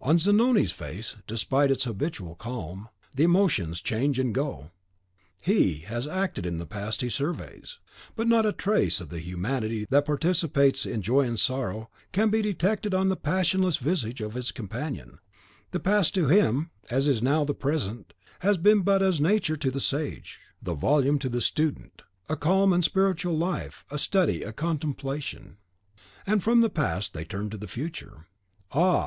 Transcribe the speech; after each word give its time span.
On 0.00 0.18
Zanoni's 0.18 0.72
face, 0.72 1.14
despite 1.28 1.70
its 1.70 1.84
habitual 1.84 2.34
calm, 2.34 2.88
the 3.14 3.22
emotions 3.22 3.80
change 3.80 4.18
and 4.18 4.34
go. 4.34 4.72
HE 5.44 5.82
has 5.82 6.08
acted 6.08 6.44
in 6.44 6.58
the 6.58 6.66
past 6.66 7.02
he 7.02 7.08
surveys; 7.08 7.78
but 8.16 8.26
not 8.26 8.44
a 8.44 8.52
trace 8.52 9.00
of 9.00 9.10
the 9.10 9.20
humanity 9.20 9.86
that 9.88 10.04
participates 10.04 10.86
in 10.86 11.02
joy 11.02 11.20
and 11.20 11.38
sorrow 11.38 11.88
can 12.10 12.30
be 12.30 12.42
detected 12.42 12.94
on 12.94 13.08
the 13.10 13.14
passionless 13.16 13.76
visage 13.76 14.20
of 14.20 14.34
his 14.34 14.50
companion; 14.50 15.20
the 15.70 15.78
past, 15.78 16.12
to 16.14 16.26
him, 16.26 16.72
as 16.90 17.06
is 17.06 17.22
now 17.22 17.44
the 17.44 17.54
present, 17.54 18.12
has 18.40 18.58
been 18.58 18.82
but 18.82 19.02
as 19.04 19.20
Nature 19.20 19.56
to 19.56 19.70
the 19.70 19.78
sage, 19.78 20.40
the 20.60 20.74
volume 20.74 21.16
to 21.20 21.28
the 21.28 21.40
student, 21.40 22.02
a 22.28 22.34
calm 22.34 22.72
and 22.72 22.82
spiritual 22.84 23.38
life, 23.38 23.84
a 23.92 23.98
study, 23.98 24.42
a 24.42 24.52
contemplation. 24.52 25.58
From 26.40 26.60
the 26.60 26.70
past 26.70 27.14
they 27.14 27.24
turn 27.24 27.50
to 27.50 27.56
the 27.56 27.68
future. 27.68 28.24
Ah! 28.72 29.04